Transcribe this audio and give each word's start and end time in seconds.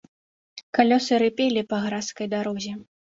Калёсы 0.77 1.13
рыпелі 1.23 1.63
па 1.73 1.77
гразкай 1.83 2.27
дарозе. 2.33 2.73